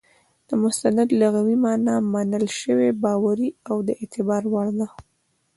د 0.47 0.49
مستند 0.63 1.07
لغوي 1.21 1.57
مانا 1.65 1.95
منل 2.13 2.45
سوى، 2.59 2.89
باوري، 3.03 3.49
او 3.69 3.77
د 3.87 3.89
اعتبار 4.01 4.43
وړ 4.53 4.67
ده. 4.79 4.87